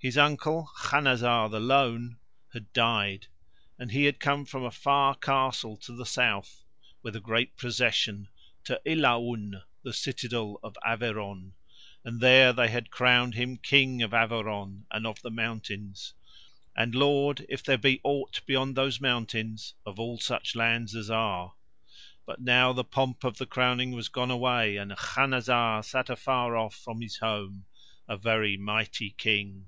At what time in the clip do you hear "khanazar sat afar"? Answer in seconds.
24.92-26.56